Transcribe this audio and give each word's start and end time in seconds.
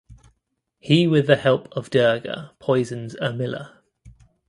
He 0.79 1.05
with 1.05 1.27
the 1.27 1.35
help 1.35 1.67
of 1.77 1.91
Durga 1.91 2.53
poisons 2.57 3.15
Urmila. 3.21 3.81